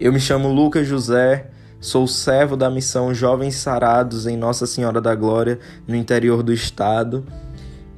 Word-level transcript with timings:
Eu 0.00 0.12
me 0.12 0.20
chamo 0.20 0.52
Lucas 0.52 0.86
José, 0.86 1.48
sou 1.80 2.06
servo 2.06 2.56
da 2.56 2.70
missão 2.70 3.12
Jovens 3.12 3.56
Sarados 3.56 4.28
em 4.28 4.36
Nossa 4.36 4.64
Senhora 4.64 5.00
da 5.00 5.12
Glória, 5.12 5.58
no 5.88 5.96
interior 5.96 6.40
do 6.40 6.52
estado. 6.52 7.26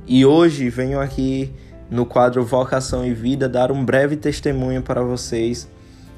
E 0.06 0.24
hoje 0.24 0.70
venho 0.70 0.98
aqui 0.98 1.52
no 1.90 2.06
quadro 2.06 2.42
Vocação 2.42 3.04
e 3.04 3.12
Vida 3.12 3.50
dar 3.50 3.70
um 3.70 3.84
breve 3.84 4.16
testemunho 4.16 4.80
para 4.80 5.02
vocês 5.02 5.68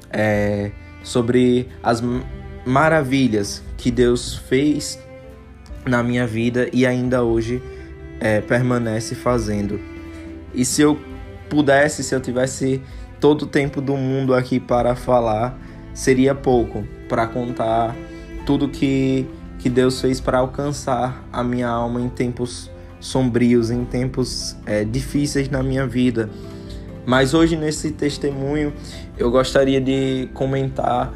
é, 0.09 0.71
sobre 1.03 1.67
as 1.83 2.01
maravilhas 2.65 3.61
que 3.75 3.91
Deus 3.91 4.35
fez 4.35 4.97
na 5.85 6.01
minha 6.01 6.25
vida 6.25 6.69
e 6.71 6.85
ainda 6.85 7.23
hoje 7.23 7.61
é, 8.21 8.39
permanece 8.39 9.15
fazendo. 9.15 9.81
E 10.53 10.63
se 10.63 10.81
eu 10.81 10.97
pudesse, 11.49 12.05
se 12.05 12.15
eu 12.15 12.21
tivesse 12.21 12.81
todo 13.19 13.41
o 13.41 13.47
tempo 13.47 13.81
do 13.81 13.97
mundo 13.97 14.33
aqui 14.33 14.61
para 14.61 14.95
falar, 14.95 15.59
seria 15.93 16.33
pouco 16.33 16.83
para 17.07 17.27
contar 17.27 17.95
tudo 18.45 18.67
que, 18.67 19.25
que 19.59 19.69
Deus 19.69 20.01
fez 20.01 20.19
para 20.19 20.39
alcançar 20.39 21.23
a 21.31 21.43
minha 21.43 21.67
alma 21.67 22.01
em 22.01 22.09
tempos 22.09 22.69
sombrios, 22.99 23.69
em 23.69 23.85
tempos 23.85 24.55
é, 24.65 24.83
difíceis 24.83 25.49
na 25.49 25.61
minha 25.61 25.85
vida. 25.85 26.29
Mas 27.05 27.33
hoje, 27.33 27.57
nesse 27.57 27.91
testemunho, 27.91 28.73
eu 29.17 29.29
gostaria 29.29 29.79
de 29.81 30.29
comentar 30.33 31.13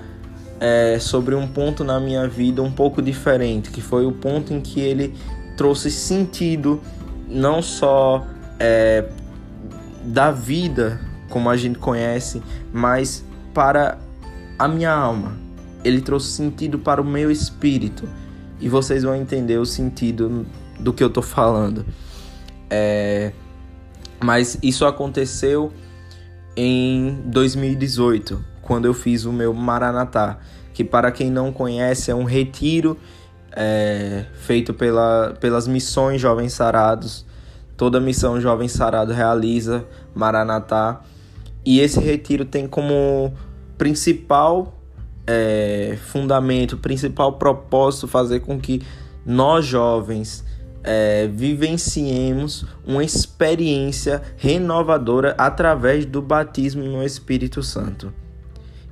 é, 0.60 0.98
sobre 1.00 1.34
um 1.34 1.48
ponto 1.48 1.84
na 1.84 2.00
minha 2.00 2.28
vida 2.28 2.62
um 2.62 2.72
pouco 2.72 3.02
diferente, 3.02 3.70
que 3.72 3.82
foi 3.82 4.06
o 4.06 4.12
ponto 4.12 4.54
em 4.54 4.60
que 4.60 4.80
ele 4.82 5.14
trouxe 5.56 5.90
sentido 5.90 6.82
não 7.28 7.62
só 7.62 8.26
é, 8.60 9.06
da 10.04 10.32
vida 10.32 11.00
como 11.30 11.50
a 11.50 11.58
gente 11.58 11.78
conhece, 11.78 12.42
mas 12.72 13.24
para 13.54 13.98
a 14.58 14.68
minha 14.68 14.92
alma. 14.92 15.38
Ele 15.84 16.02
trouxe 16.02 16.32
sentido 16.32 16.80
para 16.80 17.02
o 17.02 17.06
meu 17.06 17.32
espírito 17.32 18.08
e 18.60 18.68
vocês 18.68 19.04
vão 19.04 19.16
entender 19.16 19.58
o 19.58 19.66
sentido 19.66 20.46
do 20.80 20.92
que 20.94 21.04
eu 21.04 21.10
tô 21.10 21.22
falando. 21.22 21.86
É, 22.70 23.32
mas 24.20 24.58
isso 24.62 24.86
aconteceu 24.86 25.72
em 26.56 27.22
2018, 27.26 28.44
quando 28.62 28.86
eu 28.86 28.94
fiz 28.94 29.26
o 29.26 29.32
meu 29.32 29.54
Maranatá, 29.54 30.40
que 30.74 30.84
para 30.84 31.12
quem 31.12 31.30
não 31.30 31.54
conhece 31.54 32.10
é 32.10 32.16
um 32.16 32.24
retiro 32.24 32.98
é, 33.52 34.26
feito 34.34 34.74
pela, 34.74 35.36
pelas 35.40 35.68
missões 35.68 36.20
Jovens 36.20 36.54
Sarados. 36.54 37.26
Toda 37.76 38.00
missão 38.00 38.42
Jovem 38.42 38.68
Sarado 38.68 39.14
realiza 39.14 39.86
Maranatá. 40.14 41.02
E 41.64 41.80
esse 41.80 42.00
retiro 42.00 42.46
tem 42.46 42.68
como 42.68 43.34
principal 43.78 44.78
é, 45.26 45.98
fundamento, 46.08 46.78
principal 46.78 47.34
propósito 47.34 48.08
fazer 48.08 48.40
com 48.40 48.60
que 48.60 48.82
nós 49.26 49.66
jovens 49.66 50.44
é, 50.84 51.28
vivenciemos 51.28 52.66
uma 52.86 53.04
experiência 53.04 54.22
renovadora 54.38 55.36
através 55.38 56.06
do 56.06 56.22
batismo 56.22 56.84
no 56.84 57.04
Espírito 57.04 57.62
Santo. 57.62 58.14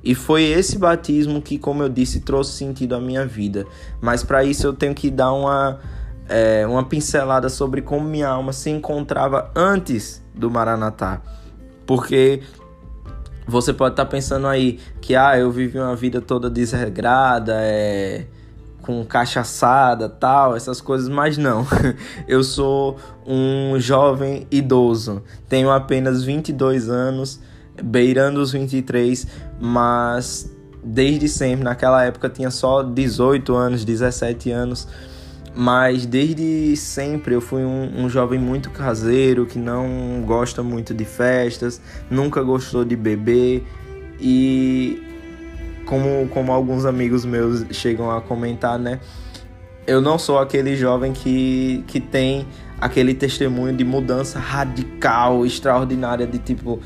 E 0.04 0.14
foi 0.14 0.44
esse 0.44 0.78
batismo 0.78 1.42
que, 1.42 1.58
como 1.58 1.82
eu 1.82 1.88
disse, 1.88 2.20
trouxe 2.20 2.52
sentido 2.52 2.94
à 2.94 3.00
minha 3.00 3.26
vida. 3.26 3.66
Mas 4.00 4.22
para 4.22 4.44
isso 4.44 4.66
eu 4.66 4.72
tenho 4.72 4.94
que 4.94 5.10
dar 5.10 5.32
uma, 5.32 5.80
é, 6.28 6.64
uma 6.66 6.84
pincelada 6.84 7.48
sobre 7.48 7.82
como 7.82 8.06
minha 8.06 8.28
alma 8.28 8.52
se 8.52 8.70
encontrava 8.70 9.50
antes 9.56 10.22
do 10.32 10.48
Maranatá. 10.48 11.20
Porque 11.84 12.42
você 13.46 13.72
pode 13.72 13.92
estar 13.92 14.04
tá 14.04 14.10
pensando 14.10 14.46
aí 14.46 14.78
que 15.00 15.14
ah, 15.14 15.38
eu 15.38 15.50
vivi 15.50 15.78
uma 15.78 15.94
vida 15.94 16.20
toda 16.20 16.50
desregrada, 16.50 17.54
é, 17.60 18.26
com 18.82 19.04
cachaçada, 19.04 20.08
tal, 20.08 20.56
essas 20.56 20.80
coisas, 20.80 21.08
mas 21.08 21.36
não. 21.36 21.66
Eu 22.26 22.42
sou 22.44 22.96
um 23.26 23.78
jovem 23.78 24.46
idoso, 24.50 25.22
tenho 25.48 25.70
apenas 25.70 26.22
22 26.22 26.88
anos 26.88 27.40
beirando 27.82 28.40
os 28.40 28.52
23, 28.52 29.26
mas 29.60 30.50
desde 30.82 31.28
sempre, 31.28 31.64
naquela 31.64 32.04
época 32.04 32.28
tinha 32.28 32.50
só 32.50 32.82
18 32.82 33.54
anos, 33.54 33.84
17 33.84 34.50
anos, 34.50 34.88
mas 35.56 36.04
desde 36.04 36.76
sempre 36.76 37.34
eu 37.34 37.40
fui 37.40 37.64
um, 37.64 38.04
um, 38.04 38.10
jovem 38.10 38.38
muito 38.38 38.68
caseiro, 38.68 39.46
que 39.46 39.58
não 39.58 40.22
gosta 40.26 40.62
muito 40.62 40.92
de 40.92 41.06
festas, 41.06 41.80
nunca 42.10 42.42
gostou 42.42 42.84
de 42.84 42.94
beber 42.94 43.64
e 44.20 45.02
como, 45.86 46.28
como 46.28 46.52
alguns 46.52 46.84
amigos 46.84 47.24
meus 47.24 47.64
chegam 47.70 48.10
a 48.10 48.20
comentar, 48.20 48.78
né? 48.78 49.00
Eu 49.86 50.02
não 50.02 50.18
sou 50.18 50.38
aquele 50.38 50.76
jovem 50.76 51.14
que, 51.14 51.82
que 51.86 52.00
tem 52.00 52.46
aquele 52.78 53.14
testemunho 53.14 53.74
de 53.74 53.84
mudança 53.84 54.38
radical, 54.38 55.46
extraordinária, 55.46 56.26
de 56.26 56.38
tipo, 56.38 56.80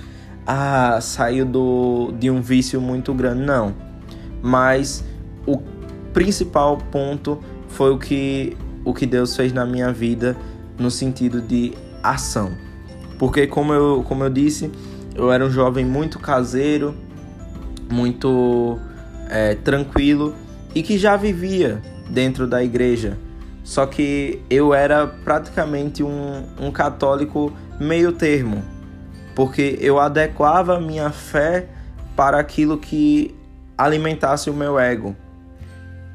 ah, 0.47 1.01
saiu 1.01 1.45
do, 1.45 2.13
de 2.17 2.31
um 2.31 2.41
vício 2.41 2.81
muito 2.81 3.13
grande. 3.13 3.43
Não. 3.43 3.75
Mas 4.41 5.03
o 5.45 5.59
principal 6.13 6.79
ponto 6.93 7.41
foi 7.71 7.91
o 7.91 7.99
que, 7.99 8.57
o 8.85 8.93
que 8.93 9.07
Deus 9.07 9.37
fez 9.37 9.53
na 9.53 9.65
minha 9.65 9.93
vida 9.93 10.37
no 10.79 10.91
sentido 10.91 11.41
de 11.41 11.73
ação. 12.03 12.53
Porque, 13.19 13.47
como 13.47 13.73
eu, 13.73 14.05
como 14.07 14.25
eu 14.25 14.31
disse, 14.31 14.71
eu 15.15 15.31
era 15.31 15.45
um 15.45 15.51
jovem 15.51 15.85
muito 15.85 16.19
caseiro, 16.19 16.95
muito 17.91 18.79
é, 19.29 19.55
tranquilo 19.55 20.35
e 20.75 20.83
que 20.83 20.97
já 20.97 21.17
vivia 21.17 21.83
dentro 22.09 22.47
da 22.47 22.63
igreja. 22.63 23.19
Só 23.63 23.87
que 23.87 24.41
eu 24.49 24.73
era 24.73 25.07
praticamente 25.07 26.03
um, 26.03 26.45
um 26.59 26.71
católico 26.71 27.53
meio 27.79 28.13
termo 28.13 28.63
porque 29.41 29.79
eu 29.81 29.99
adequava 29.99 30.79
minha 30.79 31.11
fé 31.11 31.67
para 32.15 32.39
aquilo 32.39 32.77
que 32.77 33.35
alimentasse 33.77 34.51
o 34.51 34.53
meu 34.53 34.79
ego. 34.79 35.17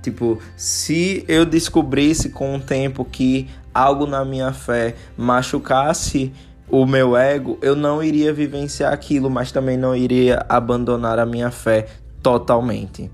Tipo, 0.05 0.37
se 0.55 1.25
eu 1.27 1.47
descobrisse 1.47 2.29
com 2.29 2.55
o 2.55 2.59
tempo 2.59 3.03
que 3.03 3.47
algo 3.73 4.05
na 4.05 4.23
minha 4.23 4.53
fé 4.53 4.93
machucasse 5.17 6.31
o 6.69 6.85
meu 6.85 7.17
ego, 7.17 7.57
eu 7.59 7.75
não 7.75 8.03
iria 8.03 8.31
vivenciar 8.31 8.93
aquilo, 8.93 9.31
mas 9.31 9.51
também 9.51 9.77
não 9.77 9.95
iria 9.95 10.45
abandonar 10.47 11.17
a 11.17 11.25
minha 11.25 11.49
fé 11.49 11.87
totalmente. 12.21 13.09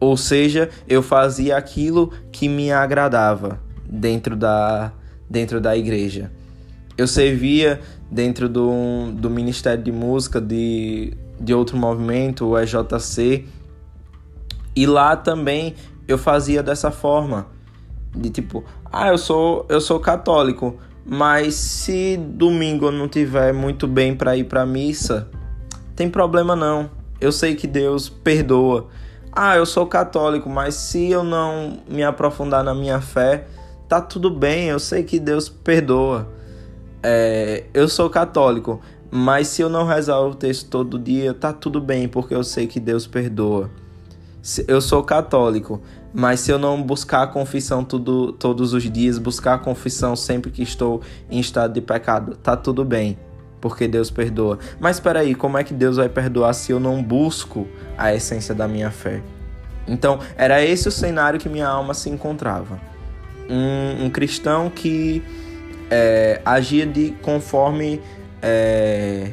Ou 0.00 0.16
seja, 0.16 0.70
eu 0.88 1.02
fazia 1.02 1.58
aquilo 1.58 2.10
que 2.32 2.48
me 2.48 2.72
agradava 2.72 3.60
dentro 3.86 4.34
da, 4.34 4.90
dentro 5.28 5.60
da 5.60 5.76
igreja. 5.76 6.32
Eu 6.96 7.06
servia 7.06 7.82
dentro 8.10 8.48
do, 8.48 9.12
do 9.12 9.28
Ministério 9.28 9.84
de 9.84 9.92
Música 9.92 10.40
de, 10.40 11.12
de 11.38 11.52
outro 11.52 11.76
movimento, 11.76 12.46
o 12.46 12.58
EJC. 12.58 13.44
E 14.74 14.86
lá 14.86 15.16
também 15.16 15.74
eu 16.06 16.18
fazia 16.18 16.62
dessa 16.62 16.90
forma. 16.90 17.46
De 18.14 18.30
tipo, 18.30 18.64
ah, 18.92 19.08
eu 19.08 19.18
sou, 19.18 19.66
eu 19.68 19.80
sou 19.80 19.98
católico, 19.98 20.76
mas 21.04 21.54
se 21.54 22.16
domingo 22.16 22.86
eu 22.86 22.92
não 22.92 23.08
tiver 23.08 23.52
muito 23.52 23.88
bem 23.88 24.14
para 24.14 24.36
ir 24.36 24.44
para 24.44 24.64
missa, 24.64 25.28
tem 25.96 26.08
problema 26.08 26.54
não. 26.54 26.90
Eu 27.20 27.32
sei 27.32 27.54
que 27.54 27.66
Deus 27.66 28.08
perdoa. 28.08 28.88
Ah, 29.32 29.56
eu 29.56 29.66
sou 29.66 29.86
católico, 29.86 30.48
mas 30.48 30.74
se 30.74 31.10
eu 31.10 31.24
não 31.24 31.80
me 31.88 32.04
aprofundar 32.04 32.62
na 32.62 32.74
minha 32.74 33.00
fé, 33.00 33.46
tá 33.88 34.00
tudo 34.00 34.30
bem. 34.30 34.68
Eu 34.68 34.78
sei 34.78 35.02
que 35.02 35.18
Deus 35.18 35.48
perdoa 35.48 36.28
é, 37.06 37.64
eu 37.74 37.86
sou 37.86 38.08
católico, 38.08 38.80
mas 39.10 39.48
se 39.48 39.60
eu 39.60 39.68
não 39.68 39.84
rezar 39.84 40.20
o 40.20 40.34
texto 40.34 40.70
todo 40.70 40.98
dia, 40.98 41.34
tá 41.34 41.52
tudo 41.52 41.78
bem, 41.78 42.08
porque 42.08 42.34
eu 42.34 42.42
sei 42.42 42.66
que 42.66 42.80
Deus 42.80 43.06
perdoa. 43.06 43.70
Eu 44.68 44.80
sou 44.82 45.02
católico, 45.02 45.80
mas 46.12 46.40
se 46.40 46.50
eu 46.50 46.58
não 46.58 46.82
buscar 46.82 47.22
a 47.22 47.26
confissão 47.26 47.82
tudo, 47.82 48.30
todos 48.32 48.74
os 48.74 48.82
dias, 48.82 49.16
buscar 49.16 49.54
a 49.54 49.58
confissão 49.58 50.14
sempre 50.14 50.50
que 50.50 50.62
estou 50.62 51.00
em 51.30 51.40
estado 51.40 51.72
de 51.72 51.80
pecado, 51.80 52.36
tá 52.36 52.54
tudo 52.54 52.84
bem, 52.84 53.18
porque 53.58 53.88
Deus 53.88 54.10
perdoa. 54.10 54.58
Mas 54.78 54.96
espera 54.96 55.20
aí, 55.20 55.34
como 55.34 55.56
é 55.56 55.64
que 55.64 55.72
Deus 55.72 55.96
vai 55.96 56.10
perdoar 56.10 56.52
se 56.52 56.72
eu 56.72 56.78
não 56.78 57.02
busco 57.02 57.66
a 57.96 58.14
essência 58.14 58.54
da 58.54 58.68
minha 58.68 58.90
fé? 58.90 59.22
Então, 59.88 60.18
era 60.36 60.62
esse 60.62 60.88
o 60.88 60.92
cenário 60.92 61.40
que 61.40 61.48
minha 61.48 61.66
alma 61.68 61.94
se 61.94 62.10
encontrava. 62.10 62.78
Um, 63.48 64.04
um 64.04 64.10
cristão 64.10 64.68
que 64.68 65.22
é, 65.90 66.40
agia 66.44 66.86
de 66.86 67.12
conforme 67.22 68.00
é, 68.42 69.30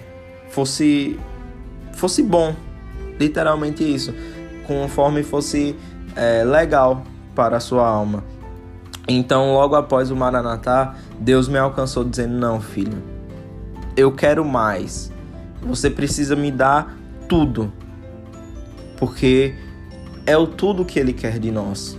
fosse 0.50 1.20
fosse 1.94 2.24
bom, 2.24 2.56
literalmente 3.20 3.84
isso, 3.84 4.14
conforme 4.80 5.24
fosse 5.24 5.76
é, 6.16 6.44
legal 6.44 7.04
para 7.36 7.58
a 7.58 7.60
sua 7.60 7.88
alma. 7.88 8.24
Então, 9.08 9.54
logo 9.54 9.76
após 9.76 10.12
o 10.12 10.16
Maranatá, 10.16 10.96
Deus 11.20 11.48
me 11.48 11.58
alcançou 11.58 12.04
dizendo: 12.04 12.34
Não, 12.34 12.62
filho, 12.62 13.02
eu 13.98 14.12
quero 14.12 14.46
mais. 14.46 15.12
Você 15.62 15.90
precisa 15.90 16.36
me 16.36 16.52
dar 16.52 16.98
tudo. 17.28 17.72
porque 18.98 19.56
é 20.26 20.38
o 20.38 20.46
tudo 20.46 20.86
que 20.86 21.00
Ele 21.00 21.12
quer 21.12 21.40
de 21.40 21.52
nós. 21.52 21.98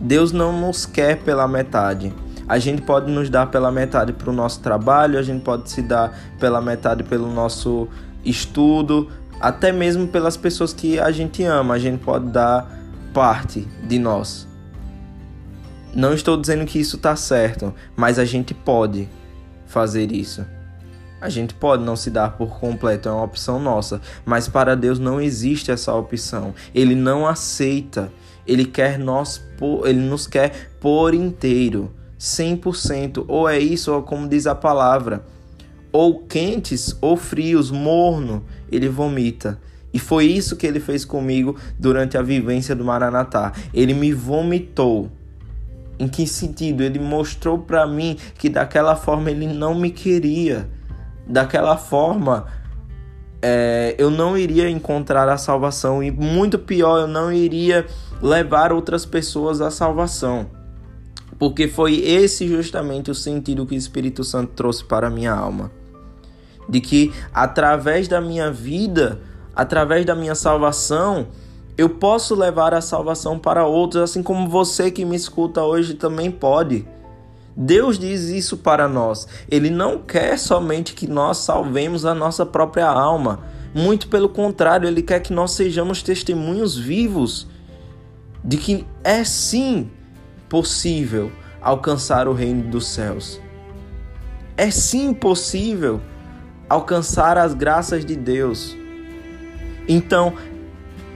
Deus 0.00 0.30
não 0.32 0.52
nos 0.60 0.86
quer 0.86 1.18
pela 1.18 1.48
metade. 1.48 2.12
A 2.48 2.58
gente 2.58 2.82
pode 2.82 3.10
nos 3.10 3.28
dar 3.28 3.46
pela 3.46 3.72
metade 3.72 4.12
para 4.12 4.30
o 4.30 4.32
nosso 4.32 4.60
trabalho, 4.60 5.18
a 5.18 5.22
gente 5.22 5.42
pode 5.42 5.70
se 5.70 5.82
dar 5.82 6.16
pela 6.38 6.60
metade 6.60 7.02
pelo 7.02 7.28
nosso 7.32 7.88
estudo, 8.24 9.08
até 9.40 9.72
mesmo 9.72 10.08
pelas 10.08 10.36
pessoas 10.36 10.72
que 10.72 10.98
a 10.98 11.10
gente 11.10 11.42
ama, 11.44 11.74
a 11.74 11.78
gente 11.78 12.02
pode 12.02 12.26
dar 12.26 12.68
parte 13.12 13.66
de 13.86 13.98
nós. 13.98 14.48
Não 15.94 16.12
estou 16.12 16.36
dizendo 16.36 16.64
que 16.64 16.78
isso 16.78 16.96
está 16.96 17.14
certo, 17.14 17.72
mas 17.96 18.18
a 18.18 18.24
gente 18.24 18.52
pode 18.52 19.08
fazer 19.66 20.10
isso. 20.10 20.44
A 21.20 21.28
gente 21.28 21.54
pode 21.54 21.84
não 21.84 21.96
se 21.96 22.10
dar 22.10 22.36
por 22.36 22.58
completo, 22.58 23.08
é 23.08 23.12
uma 23.12 23.22
opção 23.22 23.58
nossa, 23.58 24.00
mas 24.26 24.48
para 24.48 24.74
Deus 24.74 24.98
não 24.98 25.20
existe 25.20 25.70
essa 25.70 25.94
opção. 25.94 26.54
Ele 26.74 26.94
não 26.94 27.26
aceita. 27.26 28.12
Ele 28.46 28.64
quer 28.64 28.98
nós, 28.98 29.42
ele 29.84 30.00
nos 30.00 30.26
quer 30.26 30.70
por 30.78 31.14
inteiro, 31.14 31.90
100%, 32.18 33.24
ou 33.26 33.48
é 33.48 33.58
isso 33.58 33.90
ou 33.90 34.02
como 34.02 34.28
diz 34.28 34.46
a 34.46 34.54
palavra, 34.54 35.24
ou 35.94 36.18
quentes 36.18 36.98
ou 37.00 37.16
frios, 37.16 37.70
morno, 37.70 38.44
ele 38.68 38.88
vomita. 38.88 39.60
E 39.92 39.98
foi 40.00 40.24
isso 40.24 40.56
que 40.56 40.66
ele 40.66 40.80
fez 40.80 41.04
comigo 41.04 41.56
durante 41.78 42.18
a 42.18 42.22
vivência 42.22 42.74
do 42.74 42.84
Maranatá. 42.84 43.52
Ele 43.72 43.94
me 43.94 44.12
vomitou. 44.12 45.08
Em 45.96 46.08
que 46.08 46.26
sentido? 46.26 46.82
Ele 46.82 46.98
mostrou 46.98 47.60
para 47.60 47.86
mim 47.86 48.16
que 48.36 48.48
daquela 48.48 48.96
forma 48.96 49.30
ele 49.30 49.46
não 49.46 49.72
me 49.72 49.92
queria 49.92 50.68
daquela 51.26 51.76
forma 51.76 52.46
é, 53.40 53.94
eu 53.98 54.10
não 54.10 54.36
iria 54.36 54.68
encontrar 54.68 55.28
a 55.28 55.36
salvação 55.36 56.02
e 56.02 56.10
muito 56.10 56.58
pior, 56.58 57.00
eu 57.00 57.06
não 57.06 57.32
iria 57.32 57.86
levar 58.20 58.72
outras 58.72 59.06
pessoas 59.06 59.60
à 59.60 59.70
salvação. 59.70 60.50
Porque 61.38 61.68
foi 61.68 62.00
esse 62.00 62.48
justamente 62.48 63.10
o 63.10 63.14
sentido 63.14 63.64
que 63.64 63.74
o 63.74 63.78
Espírito 63.78 64.24
Santo 64.24 64.52
trouxe 64.54 64.84
para 64.84 65.06
a 65.06 65.10
minha 65.10 65.32
alma. 65.32 65.70
De 66.68 66.80
que 66.80 67.12
através 67.32 68.08
da 68.08 68.20
minha 68.20 68.50
vida, 68.50 69.20
através 69.54 70.04
da 70.04 70.14
minha 70.14 70.34
salvação, 70.34 71.28
eu 71.76 71.88
posso 71.88 72.34
levar 72.34 72.72
a 72.72 72.80
salvação 72.80 73.38
para 73.38 73.66
outros, 73.66 74.02
assim 74.02 74.22
como 74.22 74.48
você 74.48 74.90
que 74.90 75.04
me 75.04 75.16
escuta 75.16 75.62
hoje 75.62 75.94
também 75.94 76.30
pode. 76.30 76.86
Deus 77.56 77.98
diz 77.98 78.22
isso 78.28 78.56
para 78.56 78.88
nós. 78.88 79.28
Ele 79.50 79.70
não 79.70 79.98
quer 79.98 80.38
somente 80.38 80.94
que 80.94 81.06
nós 81.06 81.38
salvemos 81.38 82.04
a 82.04 82.14
nossa 82.14 82.44
própria 82.44 82.86
alma. 82.86 83.40
Muito 83.72 84.08
pelo 84.08 84.28
contrário, 84.28 84.88
ele 84.88 85.02
quer 85.02 85.20
que 85.20 85.32
nós 85.32 85.52
sejamos 85.52 86.02
testemunhos 86.02 86.76
vivos 86.76 87.48
de 88.44 88.56
que 88.56 88.86
é 89.02 89.24
sim 89.24 89.90
possível 90.48 91.32
alcançar 91.60 92.28
o 92.28 92.32
reino 92.32 92.70
dos 92.70 92.86
céus. 92.86 93.40
É 94.56 94.70
sim 94.70 95.12
possível 95.12 96.00
alcançar 96.74 97.38
as 97.38 97.54
graças 97.54 98.04
de 98.04 98.16
Deus. 98.16 98.76
Então, 99.88 100.34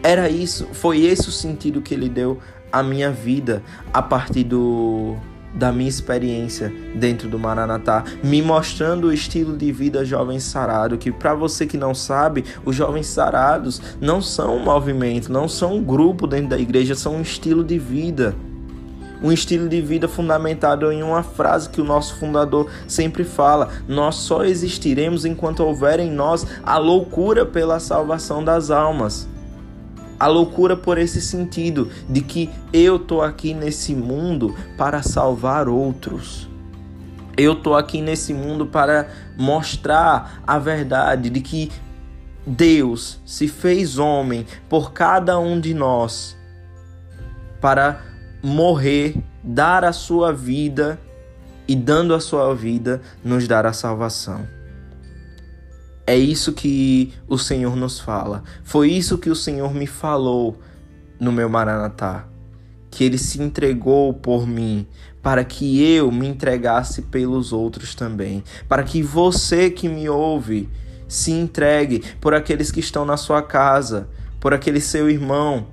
era 0.03 0.29
isso, 0.29 0.69
foi 0.73 1.01
esse 1.01 1.29
o 1.29 1.33
sentido 1.33 1.83
que 1.83 1.93
ele 1.93 2.09
deu 2.09 2.39
à 2.71 2.83
minha 2.83 3.11
vida 3.11 3.63
a 3.93 4.01
partir 4.01 4.45
do 4.45 5.17
da 5.55 5.73
minha 5.73 5.89
experiência 5.89 6.73
dentro 6.95 7.27
do 7.29 7.39
Maranatá, 7.39 8.05
me 8.23 8.43
mostrando 8.43 9.09
o 9.09 9.13
estilo 9.13 9.57
de 9.57 9.73
vida 9.73 10.05
jovem 10.05 10.39
sarado, 10.39 10.99
que 10.99 11.11
para 11.11 11.35
você 11.35 11.67
que 11.67 11.79
não 11.79 11.95
sabe, 11.95 12.45
os 12.65 12.77
jovens 12.77 13.07
sarados 13.07 13.81
não 13.99 14.21
são 14.21 14.57
um 14.57 14.65
movimento, 14.65 15.33
não 15.33 15.49
são 15.49 15.77
um 15.77 15.83
grupo 15.83 16.27
dentro 16.27 16.51
da 16.51 16.59
igreja, 16.59 16.95
são 16.95 17.17
um 17.17 17.23
estilo 17.23 17.65
de 17.65 17.79
vida. 17.79 18.37
Um 19.23 19.33
estilo 19.33 19.69
de 19.69 19.81
vida 19.81 20.07
fundamentado 20.07 20.91
em 20.93 21.03
uma 21.03 21.23
frase 21.23 21.69
que 21.69 21.81
o 21.81 21.85
nosso 21.85 22.17
fundador 22.17 22.71
sempre 22.87 23.25
fala: 23.25 23.69
Nós 23.89 24.15
só 24.17 24.45
existiremos 24.45 25.25
enquanto 25.25 25.61
houver 25.61 25.99
em 25.99 26.11
nós 26.11 26.47
a 26.63 26.79
loucura 26.79 27.45
pela 27.45 27.81
salvação 27.81 28.45
das 28.45 28.71
almas. 28.71 29.29
A 30.21 30.27
loucura 30.27 30.77
por 30.77 30.99
esse 30.99 31.21
sentido 31.21 31.89
de 32.09 32.21
que 32.21 32.51
eu 32.73 32.99
tô 32.99 33.23
aqui 33.23 33.55
nesse 33.55 33.95
mundo 33.95 34.55
para 34.77 35.03
salvar 35.03 35.69
outros. 35.69 36.49
Eu 37.37 37.55
tô 37.55 37.75
aqui 37.75 38.01
nesse 38.01 38.35
mundo 38.35 38.67
para 38.67 39.09
mostrar 39.37 40.43
a 40.45 40.59
verdade 40.59 41.31
de 41.31 41.41
que 41.41 41.71
Deus 42.45 43.21
se 43.25 43.47
fez 43.47 43.97
homem 43.99 44.45
por 44.69 44.93
cada 44.93 45.39
um 45.39 45.61
de 45.61 45.73
nós 45.73 46.37
para 47.61 48.08
morrer, 48.43 49.17
dar 49.43 49.85
a 49.85 49.93
sua 49.93 50.33
vida 50.33 50.99
e 51.67 51.77
dando 51.77 52.15
a 52.15 52.21
sua 52.21 52.55
vida 52.55 53.01
nos 53.23 53.47
dar 53.47 53.67
a 53.67 53.73
salvação. 53.73 54.47
É 56.07 56.17
isso 56.17 56.55
que 56.55 57.13
o 57.29 57.37
Senhor 57.37 57.77
nos 57.77 58.01
fala. 58.01 58.43
Foi 58.65 58.91
isso 58.91 59.19
que 59.19 59.29
o 59.29 59.37
Senhor 59.37 59.75
me 59.75 59.87
falou 59.87 60.59
no 61.21 61.31
meu 61.31 61.51
Maranatá. 61.51 62.27
Que 62.91 63.05
ele 63.05 63.19
se 63.19 63.43
entregou 63.43 64.15
por 64.15 64.47
mim, 64.47 64.87
para 65.23 65.45
que 65.45 65.85
eu 65.85 66.11
me 66.11 66.27
entregasse 66.27 67.03
pelos 67.03 67.53
outros 67.53 67.95
também. 67.95 68.43
Para 68.67 68.83
que 68.83 69.03
você 69.03 69.71
que 69.71 69.87
me 69.87 70.09
ouve 70.09 70.71
se 71.07 71.31
entregue 71.31 72.03
por 72.19 72.33
aqueles 72.33 72.71
que 72.71 72.81
estão 72.81 73.05
na 73.05 73.19
sua 73.19 73.43
casa, 73.43 74.09
por 74.41 74.55
aquele 74.55 74.81
seu 74.81 75.11
irmão 75.11 75.67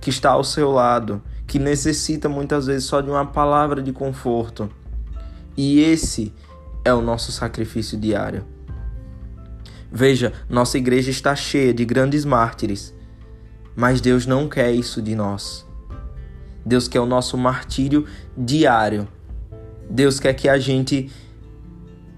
que 0.00 0.08
está 0.08 0.30
ao 0.30 0.44
seu 0.44 0.70
lado, 0.70 1.22
que 1.46 1.58
necessita 1.58 2.28
muitas 2.28 2.66
vezes 2.66 2.84
só 2.84 3.00
de 3.00 3.10
uma 3.10 3.24
palavra 3.24 3.82
de 3.82 3.92
conforto. 3.92 4.68
E 5.56 5.80
esse 5.80 6.32
é 6.84 6.92
o 6.92 7.00
nosso 7.00 7.32
sacrifício 7.32 7.98
diário. 7.98 8.44
Veja, 9.90 10.32
nossa 10.48 10.76
igreja 10.76 11.10
está 11.10 11.34
cheia 11.34 11.72
de 11.72 11.84
grandes 11.84 12.24
mártires, 12.24 12.92
mas 13.74 14.00
Deus 14.00 14.26
não 14.26 14.48
quer 14.48 14.72
isso 14.72 15.00
de 15.00 15.14
nós. 15.14 15.64
Deus 16.64 16.88
quer 16.88 17.00
o 17.00 17.06
nosso 17.06 17.38
martírio 17.38 18.04
diário. 18.36 19.06
Deus 19.88 20.18
quer 20.18 20.34
que 20.34 20.48
a 20.48 20.58
gente 20.58 21.10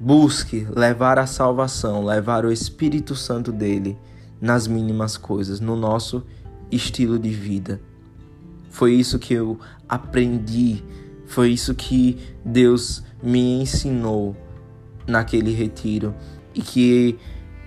busque 0.01 0.67
levar 0.75 1.19
a 1.19 1.27
salvação, 1.27 2.05
levar 2.05 2.47
o 2.47 2.53
Espírito 2.53 3.15
Santo 3.15 3.53
dele 3.53 3.99
nas 4.41 4.67
mínimas 4.67 5.17
coisas, 5.17 5.61
no 5.61 5.77
nosso 5.77 6.25
estilo 6.71 7.19
de 7.19 7.31
vida. 7.31 7.81
Foi 8.71 8.93
isso 8.93 9.19
que 9.19 9.35
eu 9.35 9.59
aprendi, 9.89 10.83
foi 11.27 11.51
isso 11.51 11.75
que 11.75 12.19
Deus 12.45 13.03
me 13.23 13.61
ensinou 13.61 14.37
naquele 15.07 15.53
retiro 15.53 16.15
e 16.55 16.61
que 16.61 17.19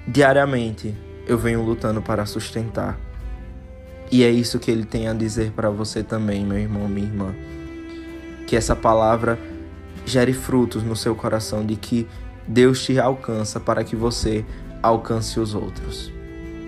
diariamente 0.08 0.96
eu 1.28 1.38
venho 1.38 1.64
lutando 1.64 2.02
para 2.02 2.26
sustentar. 2.26 3.00
E 4.12 4.24
é 4.24 4.30
isso 4.30 4.60
que 4.60 4.70
ele 4.70 4.84
tem 4.84 5.08
a 5.08 5.14
dizer 5.14 5.52
para 5.52 5.70
você 5.70 6.04
também, 6.04 6.46
meu 6.46 6.58
irmão, 6.58 6.88
minha 6.88 7.08
irmã. 7.08 7.34
Que 8.46 8.58
essa 8.58 8.76
palavra 8.76 9.40
gere 10.06 10.34
frutos 10.34 10.84
no 10.84 10.96
seu 10.96 11.16
coração 11.16 11.66
de 11.66 11.76
que 11.76 12.08
Deus 12.48 12.84
te 12.84 13.00
alcança 13.00 13.60
para 13.60 13.84
que 13.84 13.96
você 13.96 14.46
alcance 14.84 15.40
os 15.40 15.56
outros. 15.56 16.12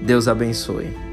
Deus 0.01 0.27
abençoe. 0.27 1.12